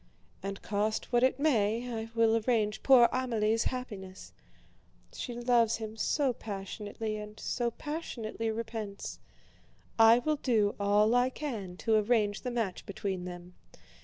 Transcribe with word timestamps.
And 0.41 0.63
cost 0.63 1.13
what 1.13 1.21
it 1.21 1.39
may, 1.39 1.87
I 1.93 2.09
will 2.15 2.35
arrange 2.35 2.81
poor 2.81 3.07
Amélie's 3.09 3.65
happiness, 3.65 4.33
she 5.13 5.35
loves 5.35 5.75
him 5.75 5.95
so 5.95 6.33
passionately, 6.33 7.17
and 7.17 7.39
so 7.39 7.69
passionately 7.69 8.49
repents. 8.49 9.19
I 9.99 10.17
will 10.17 10.37
do 10.37 10.73
all 10.79 11.13
I 11.13 11.29
can 11.29 11.77
to 11.85 11.93
arrange 11.97 12.41
the 12.41 12.49
match 12.49 12.83
between 12.87 13.25
them. 13.25 13.53